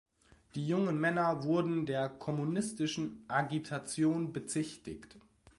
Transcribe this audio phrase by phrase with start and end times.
[0.55, 5.17] Die jungen Männer wurden der kommunistischen Agitation bezichtigt.